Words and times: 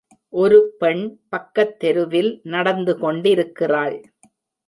ஒரு 0.33 0.57
பெண் 0.77 1.03
பக்கத் 1.31 1.75
தெருவில் 1.79 2.31
நடந்து 2.45 2.93
கொண்டிருக்கிறாள் 2.97 3.97